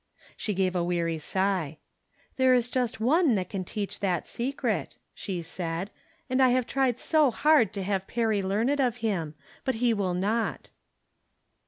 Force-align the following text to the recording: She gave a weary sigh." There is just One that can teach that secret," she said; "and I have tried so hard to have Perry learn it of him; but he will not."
She 0.35 0.55
gave 0.55 0.75
a 0.75 0.83
weary 0.83 1.19
sigh." 1.19 1.77
There 2.37 2.55
is 2.55 2.69
just 2.71 2.99
One 2.99 3.35
that 3.35 3.51
can 3.51 3.63
teach 3.63 3.99
that 3.99 4.27
secret," 4.27 4.97
she 5.13 5.43
said; 5.43 5.91
"and 6.27 6.41
I 6.41 6.49
have 6.49 6.65
tried 6.65 6.97
so 6.97 7.29
hard 7.29 7.71
to 7.73 7.83
have 7.83 8.07
Perry 8.07 8.41
learn 8.41 8.67
it 8.67 8.79
of 8.79 8.95
him; 9.05 9.35
but 9.63 9.75
he 9.75 9.93
will 9.93 10.15
not." 10.15 10.71